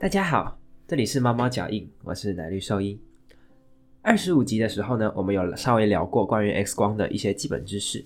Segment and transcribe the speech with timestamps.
[0.00, 2.98] 大家好，这里是猫猫脚印，我是奶绿兽医。
[4.00, 8.02] 二十五集的时候呢，我们有稍微聊过关于 X 光的一些基本知识。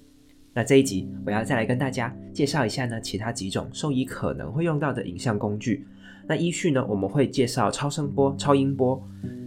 [0.53, 5.87] 那这一集我要再来跟大家介绍一下呢，其他几种兽医可能会用到的影像工具。
[6.27, 9.01] 那依序呢，我们会介绍超声波、超音波、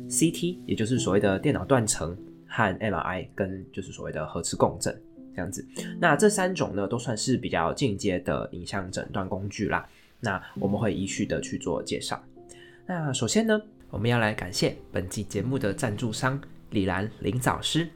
[0.07, 2.17] CT，也就是所谓的电脑断层
[2.47, 4.97] 和 MRI，跟就是所谓的核磁共振
[5.35, 5.67] 这样子。
[5.99, 9.85] 那这三种呢，都算是比较进阶的影像诊断工具啦。
[10.21, 12.17] 那我们会依序的去做介绍。
[12.89, 17.89] 那首先呢，我们要来感谢本期节目的赞助商李兰灵藻师，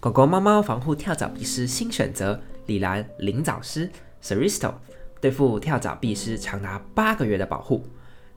[0.00, 3.88] 狗狗、猫猫防护跳蚤鼻虱新选择李兰灵藻虱
[4.22, 4.74] Seristo，
[5.18, 7.86] 对付跳蚤鼻虱长达八个月的保护，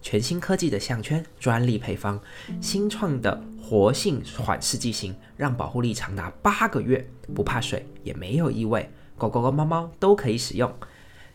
[0.02, 2.22] 全新科技的项圈专利配方，
[2.62, 7.06] 新创的活性缓释剂型，让保护力长达八个月，
[7.36, 10.74] 不怕水也没有异味，狗狗和猫猫都可以使用，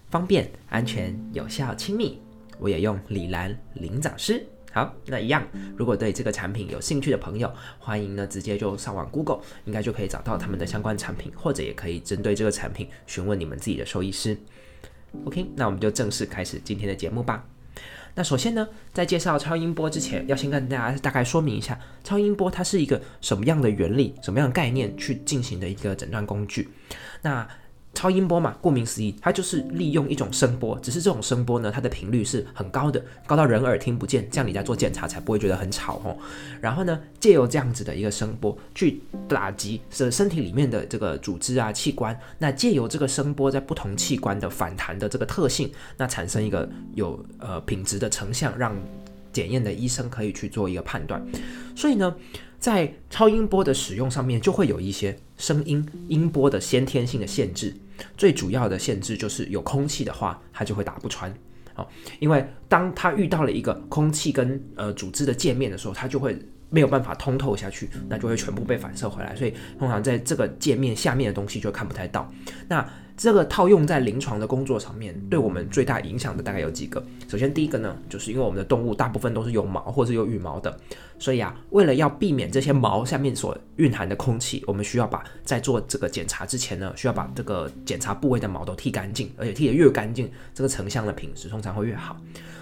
[0.08, 2.22] 方便、安全、有效、亲密。
[2.64, 4.42] 我也用李兰灵长师。
[4.72, 5.46] 好，那一样，
[5.76, 14.34] 如果对这个产品有兴趣的朋友，欢迎呢直接就上网 Google，应该就可以找到他们的相关产品，或者也可以针对这个产品询问你们自己的兽医师。
[15.26, 17.46] OK，那我们就正式开始今天的节目吧。
[18.14, 26.70] 那首先呢，在介绍超音波之前，要先跟大家大概说明一下，超音波它是一个什么样的原理、什么样的概念去进行的一个诊断工具。
[27.20, 27.46] 那
[27.94, 36.16] 超音波嘛，顾名思义，它就是利用一种声波，只是这种声波呢，它的频率是很高的，高到人耳听不见，这样你在做检查才不会觉得很吵哦。
[36.60, 48.76] 然后呢，借由这样子的一个声波去打击身身体里面的这个组织啊器官，那借由这个声波在不同器官的反弹的这个特性，那产生一个有呃品质的成像，让
[49.34, 51.22] 检验的医生可以去做一个判断。
[51.76, 52.16] 所以呢。
[52.56, 57.76] 在超音波的使用上面，就会有一些声音音波的先天性的限制。
[58.16, 61.30] 最主要的限制就是有空气的话，它就会打不穿。
[61.74, 61.86] 好，
[62.20, 66.38] 因为当它遇到了一个空气跟呃组织的界面的时候，它就会
[66.70, 69.36] 没有办法通透下去，那就会全部被反射回来。
[69.36, 72.32] 所以通常在这个界面下面的东西就看不太到。
[72.66, 72.82] 那
[73.16, 77.02] 这个套用在临床的工作上面，对我们最大影响的大概有几个。
[77.28, 80.76] 首先，第一个呢，就是因为我们的动物大部分都是有毛或者有羽毛的，
[81.18, 92.16] 所以啊，为了要避免这些毛下面所蕴含的空气，我们需要把在做这个检查之前呢，需要把这个检查部位的毛都剃干净，而且剃得越干净，这个成像的品质通常会越好。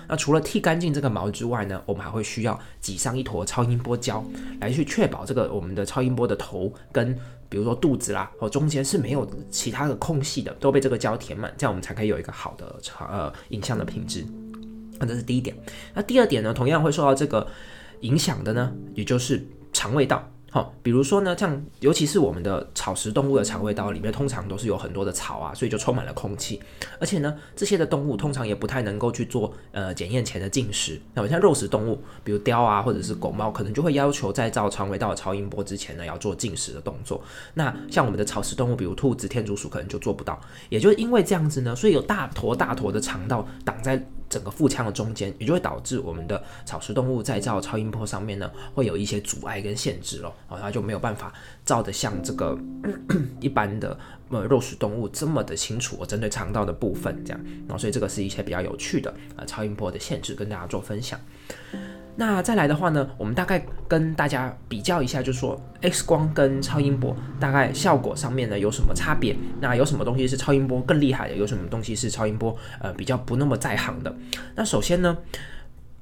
[0.07, 4.23] 那除了剃干净这个毛之外呢，我们还会需要挤上一坨超音波胶，
[4.61, 7.19] 来去确保这个我们的超音波的头跟。
[7.53, 14.25] 比如说肚子啦，或中间是没有其他的空隙的，都被这个胶填满，这样我们才可以有一个好的呃影像的品质。
[14.99, 15.55] 那这是第一点。
[15.93, 17.47] 那第二点呢，同样会受到这个
[18.01, 20.27] 影响的呢，也就是肠胃道。
[20.55, 26.61] 好，比如说呢，像尤其是我们的草食动物的肠胃道里面，通常都是有很多的草啊，所以就充满了空气。
[27.01, 31.01] 而且呢，这些的动物通常也不太能够去做呃检验前的进食。
[31.15, 37.23] 那么像肉食动物，比如雕啊，或者是狗猫，可能就会要求在照肠胃道超音波之前呢，要做进食的动作。
[37.55, 40.39] 那像我们的草食动物，比如兔子、天竺鼠，可能就做不到。
[40.69, 44.07] 也就是因为这样子呢，所以有大坨大坨的肠道挡在。
[44.33, 51.31] 整个腹腔的中间，也就会导致我们的草食动物在照超音波上面呢，会有一些阻碍跟限制咯，哦，它就没有办法
[51.67, 52.59] 照得像这个
[53.41, 53.99] 一般的
[54.31, 55.97] 呃肉食动物这么的清楚。
[56.01, 61.21] 我针对肠道的部分这样，然后所以这个是一些比较有趣的啊超音波的限制，跟大家做分享。
[62.15, 69.37] 那再来的话呢，我们大概跟大家比较一下，就是说 X 光跟超音波大概效果上面呢有什么差别？
[69.61, 71.37] 那有什么东西是超音波更厉害的？
[71.37, 74.15] 有什么东西是超音波呃比较不那么在行的？
[74.55, 75.17] 那首先呢。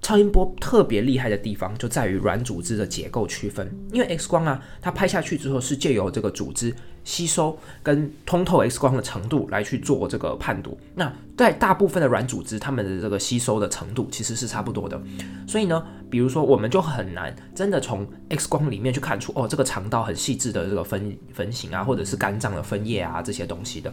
[0.03, 6.75] 超音波特别厉害的地方就在于软组织的结构区分，因为 X 光啊，它拍下去之后是借由这个组织
[7.05, 10.78] 吸收跟通透 X 光的程度来去做这个判读。
[10.94, 15.00] 那在大部分的软组织，它们的这个吸收的程度其实是差不多的。
[15.47, 23.93] 所以呢，比如说我们就很难真的从 X 光里面去看出哦，这个肠道很细致的这个分分型啊，或者是肝脏的分叶啊这些东西的。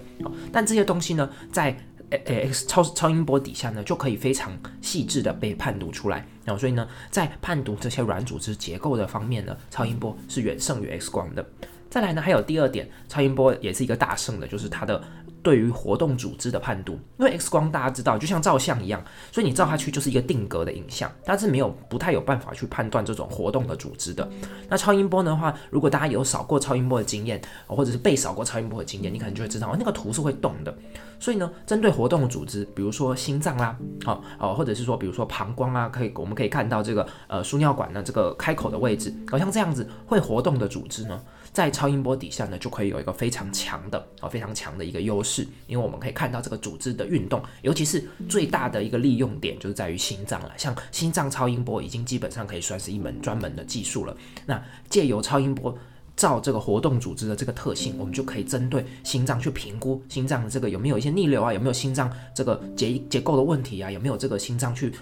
[0.54, 1.78] 但这些东西呢，在
[2.10, 4.52] 诶 X 超超音波底下呢，就可以非常
[4.82, 6.26] 细致的被判读出来。
[6.46, 11.46] 然后，所以呢，在判读这些软组织结构的方面呢，超音波是远胜于 X 光的。
[11.90, 15.04] 再来呢，还有第二点，超音波也是一个大胜的，就是它的。
[15.48, 19.02] 对于活动组织的判读，因为 X 光大家知道就像照相一样，
[19.32, 24.28] 所以你照下去就是一个定格的影像，但是没有不太有办法去判断这种活动的组织的。
[24.68, 30.78] 那超音波的话，如果大家有扫过超音波的经验，或者是被扫过超音波的经验，你可能就会知道，那个图是会动的。
[31.18, 33.74] 所以呢，针对活动的组织，比如说心脏啦，
[34.04, 41.18] 好哦，或者是说比如说膀胱啊，可以我们可以看到这个呃输尿管的这个开口的位置，好像这样子会活动的组织呢，
[41.58, 50.52] 在超音波底下呢，就可以有一个非常强的啊，非常强的一个优势，因为我们可以看到这个组织的运动，尤其是最大的一个利用点就是在于心脏了。
[50.56, 54.16] 像心脏超音波已经基本上可以算是一门专门的技术了。
[54.46, 55.76] 那借由超音波
[56.16, 64.94] 照这个活动组织的这个特性，我们就可以针对心脏去评估心脏的这个有没有一些逆流啊，有没有心脏这个结结构的问题啊，有没有这个心脏去。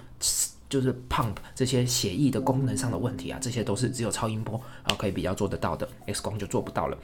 [0.70, 6.98] 就是 pump 这些血液的功能上的问题啊，这些都是只有超音波啊可以比较做得到的，X 光就做不到了。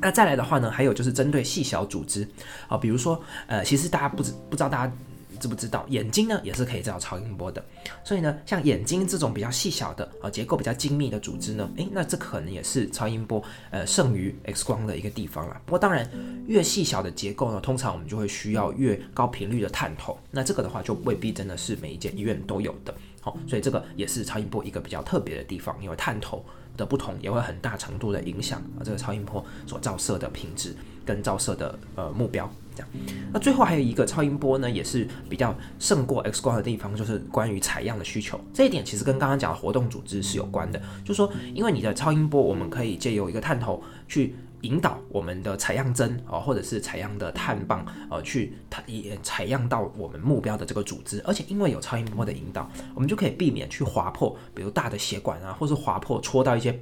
[0.00, 2.28] 那再来的话呢，还有就是针对细小组织
[2.68, 4.92] 啊，比如说呃，其实大家不知不知道大家。
[5.38, 7.64] 知不知道眼睛呢也是可以照超音波的，
[8.04, 15.58] 所以呢，像眼睛这种比较细小的啊结构比较精密的组织呢，诶，那这可能也是超音波呃胜于 X 光的一个地方啦。
[15.64, 16.06] 不过当然，
[16.50, 22.92] 越细小的结构呢，通常我们就会需要越高频率的探头，那这个的话就未必真的是每一间医院都有的。
[23.20, 26.44] 好，所以这个也是超音波一个比较特别的地方，因为探头
[26.76, 30.74] 的不同也会很大程度的影响啊这个超音波所照射的品质
[31.04, 32.50] 跟照射的呃目标。
[32.74, 32.88] 这样
[33.32, 38.40] 那最后还有一个超音波呢，也是比较胜过 X 光的地方，就是关于采样的需求。
[38.52, 48.54] 这一点其实跟刚刚讲的活动组织是有关的，就是说，因为你的超音波，我们可以借由一个探头去引导我们的采样针啊，或者是采样的探棒，呃，去
[48.86, 51.22] 也采样到我们目标的这个组织。
[51.24, 56.78] 而且因为有超音波的引导，我们就可以避免去划破，比如大的血管啊，或是划破戳到一些。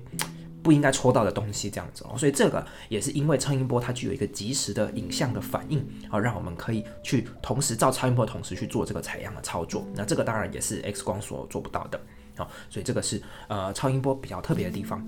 [0.60, 5.78] 不应该戳到的东西，这样子哦，所以这个也是因为超音波它具有一个及时的影像的反应，
[6.10, 9.86] 啊，让我们可以去同时照超音波，同时去做这个采样的操作。
[9.94, 11.98] 那这个当然也是 X 光所做不到的，
[12.38, 15.06] 啊，所以这个是呃超音波比较特别的地方。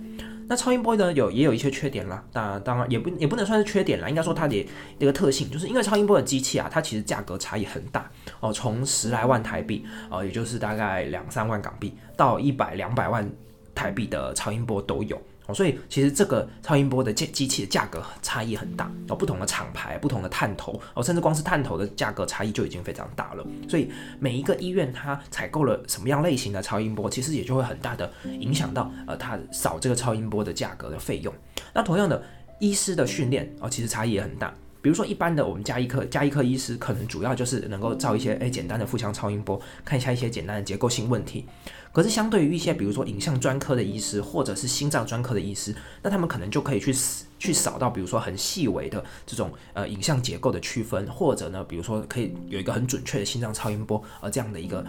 [0.48, 4.66] 那超音波呢有也有一些缺点啦，当然当然也不也不能算是缺点啦，应该说它的
[4.98, 8.10] 一个特性，就是因为超音波的机器啊，它其实价格差异很大
[8.40, 13.30] 哦，从十来万台币哦，也就是大概两三万港币，到一百两百万
[13.74, 15.20] 台币的超音波都有。
[15.54, 23.46] 所以其实这个超音波的机机器的价格差异很大哦，不同的厂牌、不同的探头哦，甚至光是探头的价格差异就已经非常大了。
[23.68, 31.32] 所以每一个医院它采购了什么样类型的超音波，其实也就会很大的影响到呃它扫这个超音波的价格的费用。
[31.72, 32.22] 那同样的，
[32.58, 34.52] 医师的训练哦，其实差异也很大。
[34.82, 41.44] 比如说一般的我们加医科加医科医师，可能主要就是能够照一些诶简单的腹腔超音波，看一下一些简单的结构性问题。
[41.92, 46.94] 可是相对于一些比如说影像专科的医师，或者是心脏专科的医师，那他们可能就可以去
[47.38, 54.84] 去扫到比如说很细微的这种呃影像结构的区分，或者呢比如说可以有一个很准确的心脏超音波，呃这样的一个。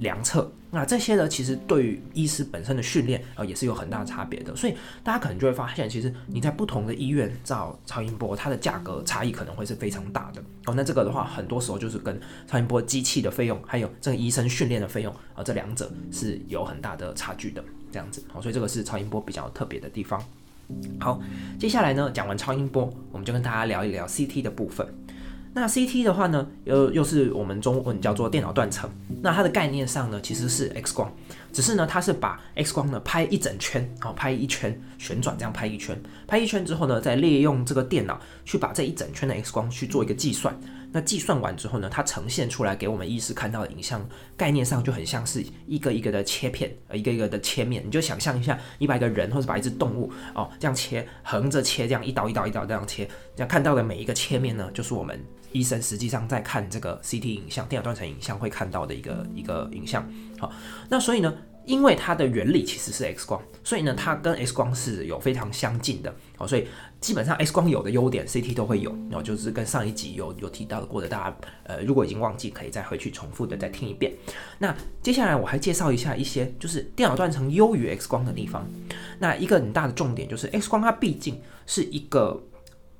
[0.00, 4.54] 量测，那这些呢，其实对于医师本身的训练啊，也是有很大差别的。
[4.56, 10.42] 所以大家可能就会发现，其实你在不同的医院照超音波，它的价格差异可能会是非常大的。
[10.66, 17.62] 哦，那这个的话，很多时候就是跟超音波机器的费用，还有这个医生训练的费用啊，这两者是有很大的差距的。
[17.92, 20.20] 这样子，好，所以这个是超音波比较特别的地方。
[20.98, 21.20] 好，
[21.60, 24.84] 接下来呢，讲完超音波，我们就跟大家聊一聊 CT 的部分。
[25.56, 28.90] 那 CT 的话呢，又又是我们中文叫做电脑断层。
[29.22, 31.14] 那它的概念上呢，其实是 X 光，
[31.52, 35.96] 只是呢，它是把 X 光呢拍一整圈，哦，拍一圈，旋转这样拍一圈，
[36.26, 40.58] 拍一圈之后呢，再利用这个电脑去把这一整圈的 X 光去做一个计算。
[40.90, 44.04] 那计算完之后呢，它呈现出来给我们医师看到的影像，
[44.36, 47.80] 概念上就很像是一个一个的切片，呃，一个一个的切面。
[47.86, 55.20] 你就想象一下，你把一个人或者把一只动物，哦，这样切，横着切，这样一刀一刀一刀这样切，这样看到的每一个切面呢，就是我们
[55.54, 60.06] 医生实际上在看这个 CT 影像、电脑断层影像会看到的一个一个影像。
[60.38, 60.52] 好，
[60.90, 61.34] 那所以呢？
[61.66, 66.68] 因为它的原理其实是 X 光，所以呢，它跟 X 光是有非常相近的好，所以
[67.00, 74.12] 基本上 X 光有的优点，CT 都会有然后，就是跟上一集有有提到过的，大家呃如果已经忘记，可以再回去重复的再听一遍。
[74.58, 78.68] 那接下来我还介绍一下一些就是电脑断层优于 X 光的地方。
[79.18, 82.38] 那一个很大的重点就是 X 光它毕竟是一个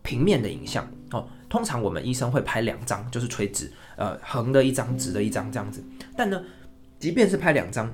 [0.05, 5.83] 平面的影像哦，通常我们医生会拍两张，就是垂直呃横的一张，直的一张这样子。
[6.17, 6.41] 但呢，
[7.01, 7.93] 即便是拍两张。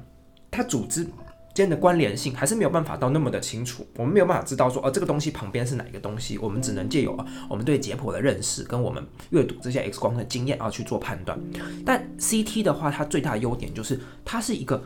[0.52, 1.06] 它组织
[1.54, 7.16] 间的关联性还是没有办法到那么的清楚，我们没有办法知道说，呃，这个东西旁边是哪一个东西，我们只能借由
[7.48, 11.38] 我们对解剖的认识跟我们阅读这些 X 光的经验啊去做判断。
[11.86, 14.82] 但 CT 的话，它最大的优点就是它是一个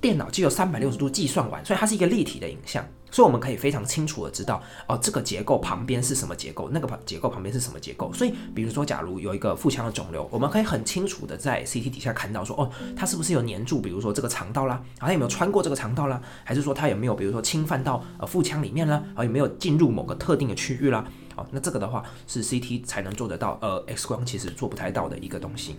[0.00, 2.84] 电脑既有三百六十度计算完，所以它是一个立体的影像。
[3.14, 8.12] 所以我们可以非常清楚的知道，哦，这个结构旁边是什么结构，那个旁结构旁边是什么结构。
[8.12, 21.06] 所以，比如说，假如有一个腹腔的肿瘤，我们可以很清楚的在 CT 底下看到，说，哦，它是不是有粘住，比如说这个肠道啦，它有没有穿过这个肠道啦，还是说它有没有，比如说侵犯到呃腹腔里面啦，啊，有没有进入某个特定的区域啦？
[21.36, 25.76] 哦，那这个的话是 CT 才能做得到，呃，X 光其实做不太到的一个东西。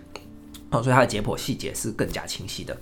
[0.70, 2.74] 哦，所以它的解剖细节是更加清晰的。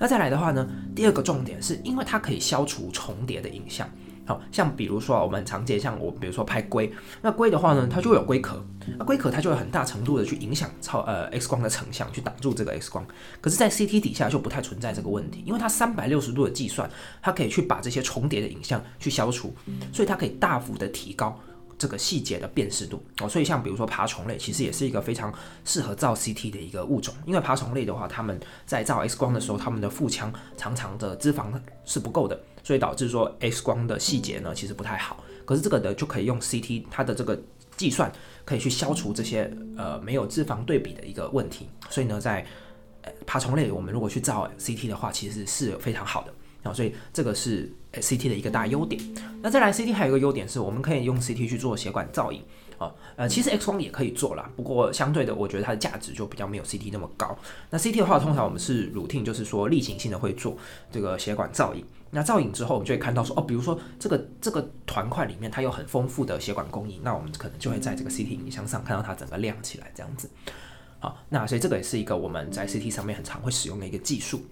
[0.00, 0.66] 那再来的话呢，
[0.96, 3.88] 第二个重点是因为它可以消除重叠的影像。
[4.26, 8.64] 好像比如说我们常见像我比如说拍龟，那龟的话呢，它就会有龟壳，
[8.96, 13.04] 那龟壳它就会很大程度的去影响超呃 X 光的成像，去挡住这个 X 光。
[13.40, 16.88] 可是，在 CT 底下就不太存在这个问题，因为它三百六十度的计算，
[17.20, 19.52] 它可以去把这些重叠的影像去消除，
[19.92, 21.36] 所以它可以大幅的提高。
[21.80, 25.32] 这个细节的辨识度哦，所以像比如说爬虫类，其实也是一个非常
[25.64, 27.14] 适合造 CT 的一个物种。
[27.24, 35.24] 因为爬虫类的话，它们在照 X 光的时候，它们的腹腔常常的脂肪是不够的，所以导致说 X 光的细节呢其实不太好。
[35.46, 37.40] 可是这个呢就可以用 CT 它的这个
[37.78, 38.12] 计算
[38.44, 41.66] 可以去消除这些呃没有脂肪对比的一个问题。
[41.88, 42.46] 所以呢，在
[43.26, 46.34] 爬虫类我们如果去照 CT 的话，其实是非常好的。
[46.62, 49.00] 啊，所以这个是 CT 的一个大优点。
[49.42, 52.42] 那再来，CT 还有一个优点是，我们可以用 CT 去做血管造影。
[52.78, 57.36] 啊，呃，其实 X 光也可以做啦，不过相对的，我觉得它的价值就比较没有 CT 那么高。
[57.68, 60.56] 那 CT 的话，通常我们是 routine，就是说例行性的会做
[60.90, 61.84] 这个血管造影。
[62.10, 70.30] 那造影之后，我们就会看到说，哦，比如说这个这个团块里面它有很丰富的血管供应，那我们可能就会在这个 CT 影像上看到它整个亮起来这样子。
[71.00, 74.42] 好，那所以这个也是一个我们在 CT 上面很常会使用的一个技术。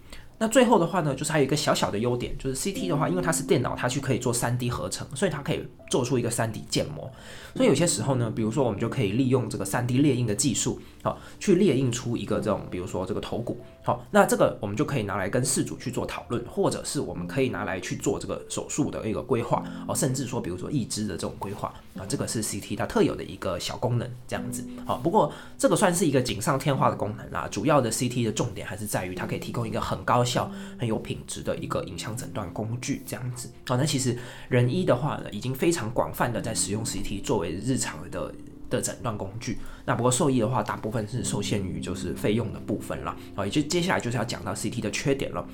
[0.40, 7.10] 那最后的话呢，就是还有一个小小的优点，就是 CT 的话，因为它是电脑，它去可以做 3D 合成，所以它可以做出一个 3D 建模。
[7.56, 13.60] 所以有些时候呢，比如说我们就可以利用这个 3D 列印的技术，好，去列印出一个这种，比如说这个头骨。
[13.88, 24.62] 好，那这个我们就可以拿来跟事主去做讨论，或者是我们可以拿来去做这个手术的一个规划哦，甚至说比如说义肢的这种规划啊，这个是 CT 它特有的一个小功能，这样子。
[24.84, 33.50] 好，不过这个算是一个锦上添花的功能啦，主要的 CT 的重点还是在于它可以提供一个很高效、很有品质的一个影像诊断工具，这样子。
[33.66, 34.14] 好，那其实
[34.50, 38.34] 人医的话呢，已经非常广泛的在使用 CT 作为日常的。
[38.70, 45.46] 的诊断工具，那不过受益的话，大部分是受限于就是费用的部分了啊，也就接下来就是要讲到 CT 的缺点了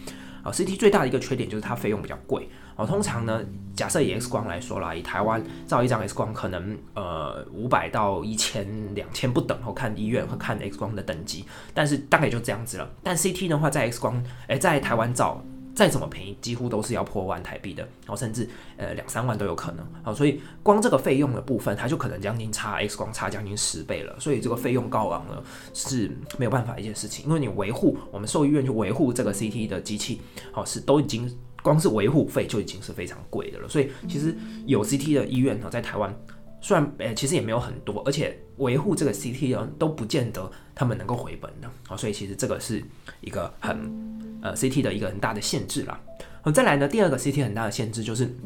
[0.42, 2.48] 啊，CT 最大的一个缺点就是它费用比较贵。
[2.76, 3.40] 啊，通常呢，
[3.76, 8.66] 假设以 X 光来说啦，以台湾照一张 X 光可能呃五百到一千
[8.96, 15.40] 两千不等，或看医院和看 X 光的等级，但是大概就这样子了，但 CT 的话在 X 光诶在台湾照。
[15.74, 19.84] 再怎么便宜，几乎都是要破万台币的，然后甚至呃两三万都有可能。
[20.04, 24.14] 好，所以光这个费用的部分，它就可能将近差 X 光差将近十倍了。
[24.20, 30.20] 所以这个费用高昂呢是没有办法一件事情，因为你维护我们兽医院去维护这个 CT 的机器，
[30.52, 31.28] 好是都已经
[31.60, 33.68] 光是维护费就已经是非常贵的了。
[33.68, 36.14] 所以其实有 CT 的医院呢，在台湾
[36.60, 41.68] 虽然呃其实也没有很多，而且维护这个 CT 呢都不见得他们能够回本的。
[41.88, 42.80] 好，所以其实这个是
[43.20, 44.14] 一个很。
[44.44, 45.98] 呃，CT 的一个很大的限制啦。
[46.42, 48.36] 好，再来呢，第二个 CT 很大的限制就是，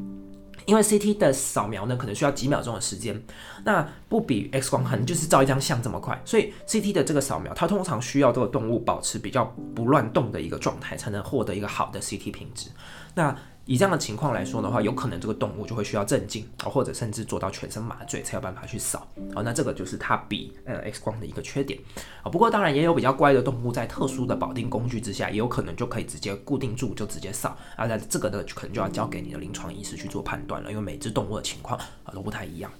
[0.64, 3.20] 因为 CT 的扫描呢，可能需要几秒钟的时间，
[3.64, 12.70] 那不比 X 光可能就是照一张相这么快，所以 CT 的这个扫描，它通常需要这个动物保持比较不乱动的一个状态，才能获得一个好的 CT 品质。
[13.16, 13.36] 那
[13.68, 19.06] 以这样的情况来说的话，有可能这个动物就会需要镇静啊，或者甚至做到全身麻醉才有办法去扫。
[19.34, 21.78] 啊，那这个就是它比呃 X 光的一个缺点
[22.22, 22.30] 啊。
[22.30, 27.84] 不过当然也有比较乖的动物，在特殊的保定工具之下，也有可能就可以直接固定住就直接扫啊。
[27.84, 32.72] 那这个呢，可能就要交给你的临床医师去做判断了，因为每只动物的情况啊都不太一样。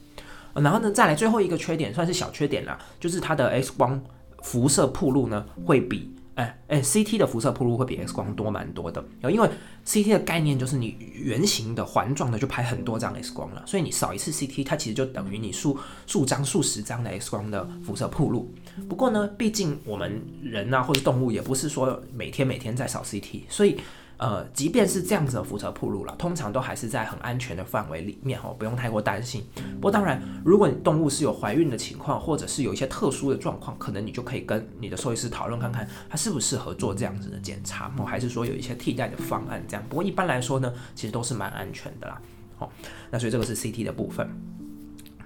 [0.54, 4.02] 然后呢，再来最后一个缺点，算是小缺点啦，就是它的 X 光
[4.40, 6.14] 辐射铺路呢会比。
[6.38, 9.50] 哎哎，CT 的辐射铺路会比 X 光多蛮多的，因为
[9.84, 15.76] CT 的概念就是你圆形的环状的就拍很多张 X 光了，所以你扫一次 CT，它其实就等于你数
[16.06, 18.54] 数张、数十张的 X 光的辐射铺路。
[18.88, 23.76] 不过呢，毕竟我们人啊或者动物也不是说每天每天在扫 CT，所以。
[24.18, 29.46] 呃，即便是这样子的辐射铺路了，通常都还是在很安全的范围里面哦，不用太过担心。
[29.76, 39.84] 不过当然，如果你动物是有怀孕的情况，或者是有一些特殊的状况，可能你就可以跟你的兽医师讨论看看，它适不适合做这样子的检查哦，还是说有一些替代的方案这样。
[39.88, 42.20] 不过一般来说呢，其实都是蛮安全的啦。
[42.56, 42.68] 好，
[43.10, 44.28] 那所以这个是 CT 的部分。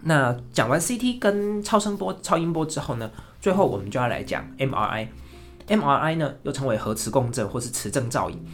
[0.03, 5.09] 那讲完 CT 跟超声波、超音波之后呢，最后我们就要来讲 MRI。
[5.69, 8.45] MRI 呢，又称为核磁共振或是磁振造影。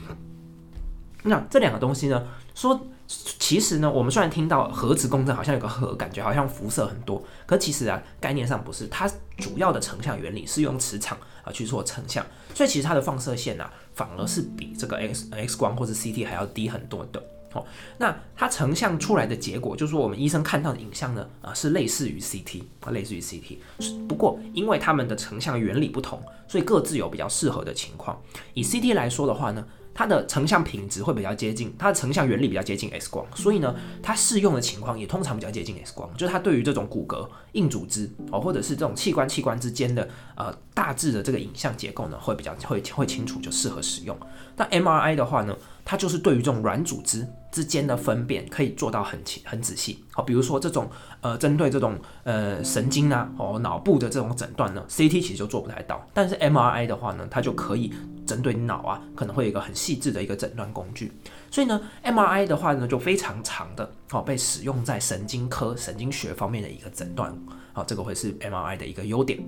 [1.24, 2.26] 那这两个东西呢？
[2.54, 8.86] 说其实呢，我们虽然听到核磁共振好像有个核，感觉好像辐射很多，可其实啊，概念上不是。
[8.88, 17.22] 它主要的成像原理是用磁场啊去做成像，所以其实它的放射线啊，反而是比这个 X X 光或者 CT 还要低很多的。
[17.54, 17.64] 哦，
[17.96, 23.58] 那它成像出来的结果，就是说我们医生看到的影像呢，啊是类似于 CT 啊，类似于 CT。
[24.06, 28.20] 不过因为它们的成像原理不同，所以各自有比较适合的情况。
[28.52, 29.64] 以 CT 来说的话呢。
[29.98, 44.16] 它的成像品质会比较接近，它的成像原理比较接近 X 光，所以呢，它适用的情况也通常比较接近 X 光，就是它对于这种骨骼、硬组织哦，或者是这种器官器官之间的呃大致的这个影像结构呢，会比较会会清楚，就适合使用。
[44.56, 45.56] 那 MRI 的话呢？
[45.84, 50.04] 它就是对于这种软组织之间的分辨可以做到很清很仔细。
[50.12, 50.88] 好，比如说这种
[51.20, 56.06] 呃，针对这种呃神经啊，哦脑部的这种诊断呢，CT 其实就做不太到。
[56.12, 57.92] 但是 MRI 的话呢，它就可以
[58.26, 61.12] 针对脑啊，可能会有一个很细致的一个诊断工具。
[61.50, 67.34] 所以呢，MRI 的话呢，就非常长的哦，被使用在神经科、神经学方面的一个诊断。
[67.78, 69.38] 好，这个会是 MRI 的一个优点。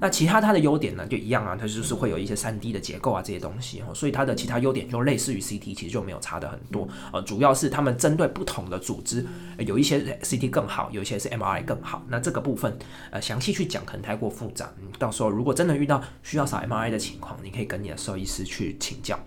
[0.00, 3.80] 那其他它的优点呢，就一样啊，它就是会有一些 3D 的结构啊这些东西。
[3.80, 6.88] 哦，所以它的其他优点就类似于 CT，其实就没有差的很多。
[7.12, 9.26] 呃，主要是他们针对不同的组织，
[9.58, 12.00] 有一些 CT 更好，有一些是 MRI 更好。
[12.08, 12.78] 那这个部分，
[13.10, 14.70] 呃，详细去讲可能太过复杂。
[14.96, 19.18] 到时候如果真的遇到需要扫 MRI 的情况，你可以跟你的兽医师去请教。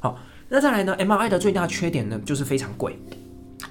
[0.00, 0.18] 好，
[0.50, 2.98] 那再来呢，MRI 的最大缺点呢，就是非常贵。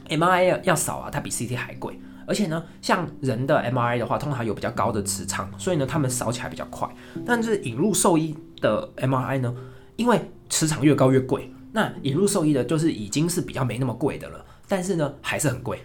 [0.10, 2.00] MRI 要要扫啊，它比 CT 还贵。
[2.27, 6.88] 而且呢，像人的 MRI 的话，通常有比较高的磁场，所以呢，他们扫起来比较快。
[7.25, 9.56] 但是引入兽医的 MRI 呢，
[9.96, 15.82] 因为磁场越高越贵，那引入兽医的就是已经是比较没那么贵的了，但是呢，还是很贵。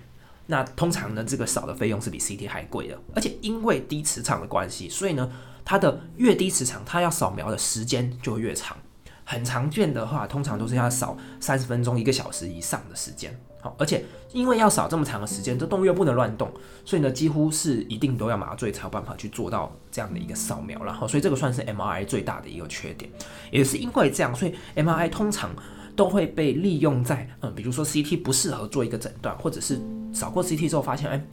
[0.46, 2.98] 那通常呢，这个扫的费用是比 CT 还贵的。
[3.14, 5.30] 而且因为低磁场的关系，所以呢，
[5.64, 8.76] 它的越低磁场，它要扫描的时间就越长。
[9.24, 13.38] 很常见的话，通常都是要扫三十分钟、一个小时以上的时间。
[13.60, 16.50] 好，而且因为要扫这么长的时间，这动物又不能乱动，
[16.84, 23.10] 所以呢，几乎是一定都要麻醉才有办法去做到这样的一个扫描然后，所以这个算是 MRI 最大的一个缺点，
[23.50, 25.50] 也是因为这样，所以 MRI 通常
[25.96, 29.80] 都会被利用在，嗯，比如说 CT 不适合做一个诊断，或者是
[30.12, 31.24] 扫过 CT 之后发现，哎。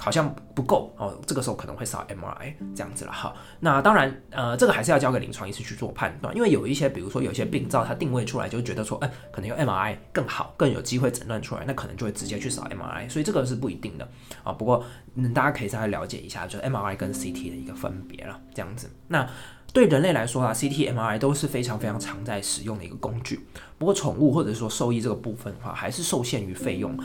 [0.00, 3.34] 好像不够哦，这个时候可能会扫 MRI 这样子了哈。
[3.58, 14.08] 那当然，呃，这个还是要交给临床医师去做判断，因为有一些，比如说有些病灶，它定位出来就觉得说，哎，可能用 MRI 更好，更有机会诊断出来，那可能就会直接去扫 MRI，所以这个是不一定的
[14.44, 14.52] 啊。
[14.52, 14.84] 不过，
[15.16, 18.88] 嗯，大家可以再了解一下，就是 MRI 跟 CT 的一个分别了，这样子。
[19.08, 19.28] 那
[19.72, 23.46] 对人类来说啊，CT、MRI 都是非常非常常在使用的一个工具。
[23.76, 26.96] 不过，宠物或者说兽医这个部分的话，还是受限于费用。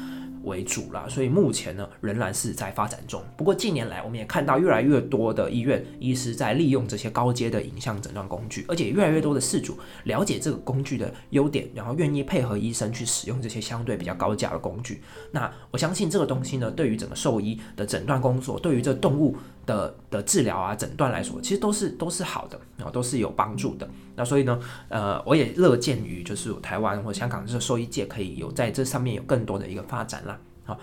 [0.43, 3.21] 为主啦，所以目前呢仍然是在发展中。
[3.35, 15.01] 不过近年来，我们也看到越来越多的医院医师在利用这些高阶的影像诊断工具，而且越来越多的事主了解这个工具的优点，然后愿意配合医生去使用这些相对比较高价的工具。
[15.31, 23.87] 那我相信这个东西呢，对于整个兽医的诊断工作，对于这动物的的治疗啊诊断来说，其实都是都是好的，然后都是有帮助的。
[24.15, 30.39] 那所以呢，呃，我也乐见于就是台湾或香港这兽医界可以有在这上面有更多的一个发展啦。
[30.65, 30.77] 好，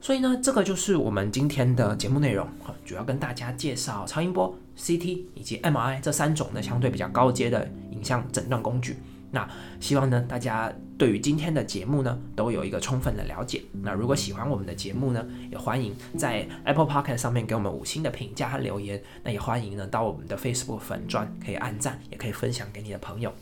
[0.00, 2.46] 所以呢，这个就是我们今天的节目内容，
[2.84, 8.96] 主要跟大家介绍超音波、CT 以及 MRI 这三种呢相对比较高阶的影像诊断工具。
[9.32, 13.62] 那希望呢，大家对于今天的节目呢都有一个充分的了解。
[13.82, 19.00] 那如果喜欢我们的节目呢，也欢迎在 Apple p o c k e t 上面给我们五星的评价和留言。
[19.22, 23.32] 那也欢迎呢到我们的 Facebook 粉专可以按赞，也可以分享给你的朋友。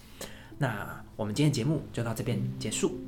[0.59, 2.99] 那我们今天节目就到这边结束，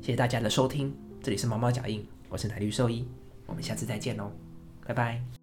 [0.00, 0.92] 谢谢大家的收听。
[1.22, 3.06] 这里是毛毛脚印，我是奶绿兽医，
[3.46, 4.32] 我们下次再见喽，
[4.84, 5.35] 拜拜。